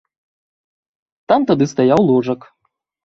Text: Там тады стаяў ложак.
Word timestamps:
Там 1.33 1.41
тады 1.51 1.65
стаяў 1.73 1.99
ложак. 2.11 2.51